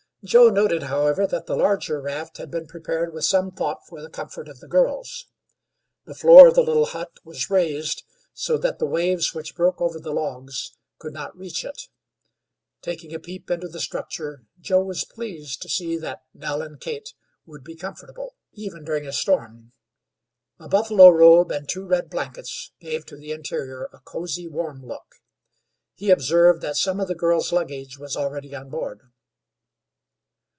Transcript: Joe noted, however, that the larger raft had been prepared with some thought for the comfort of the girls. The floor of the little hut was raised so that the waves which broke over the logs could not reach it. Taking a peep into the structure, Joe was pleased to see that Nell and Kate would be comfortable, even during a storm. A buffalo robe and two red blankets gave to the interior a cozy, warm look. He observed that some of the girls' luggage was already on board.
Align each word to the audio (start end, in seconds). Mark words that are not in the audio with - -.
Joe 0.23 0.49
noted, 0.49 0.83
however, 0.83 1.25
that 1.25 1.47
the 1.47 1.55
larger 1.55 1.99
raft 1.99 2.37
had 2.37 2.51
been 2.51 2.67
prepared 2.67 3.11
with 3.11 3.25
some 3.25 3.49
thought 3.49 3.87
for 3.87 4.03
the 4.03 4.07
comfort 4.07 4.47
of 4.47 4.59
the 4.59 4.67
girls. 4.67 5.25
The 6.05 6.13
floor 6.13 6.47
of 6.47 6.53
the 6.53 6.61
little 6.61 6.85
hut 6.85 7.13
was 7.23 7.49
raised 7.49 8.03
so 8.31 8.55
that 8.59 8.77
the 8.77 8.85
waves 8.85 9.33
which 9.33 9.55
broke 9.55 9.81
over 9.81 9.99
the 9.99 10.13
logs 10.13 10.77
could 10.99 11.11
not 11.11 11.35
reach 11.35 11.65
it. 11.65 11.87
Taking 12.83 13.15
a 13.15 13.19
peep 13.19 13.49
into 13.49 13.67
the 13.67 13.79
structure, 13.79 14.45
Joe 14.59 14.83
was 14.83 15.05
pleased 15.05 15.59
to 15.63 15.69
see 15.69 15.97
that 15.97 16.21
Nell 16.35 16.61
and 16.61 16.79
Kate 16.79 17.15
would 17.47 17.63
be 17.63 17.75
comfortable, 17.75 18.35
even 18.53 18.85
during 18.85 19.07
a 19.07 19.13
storm. 19.13 19.71
A 20.59 20.69
buffalo 20.69 21.09
robe 21.09 21.51
and 21.51 21.67
two 21.67 21.83
red 21.87 22.11
blankets 22.11 22.73
gave 22.79 23.07
to 23.07 23.17
the 23.17 23.31
interior 23.31 23.85
a 23.91 23.97
cozy, 24.01 24.47
warm 24.47 24.85
look. 24.85 25.15
He 25.95 26.11
observed 26.11 26.61
that 26.61 26.77
some 26.77 26.99
of 26.99 27.07
the 27.07 27.15
girls' 27.15 27.51
luggage 27.51 27.97
was 27.97 28.15
already 28.15 28.53
on 28.55 28.69
board. 28.69 29.01